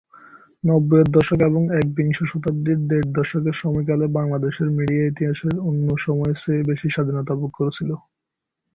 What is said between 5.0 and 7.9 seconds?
ইতিহাসের অন্য সময়ের চেয়ে বেশি স্বাধীনতা ভোগ করেছিল।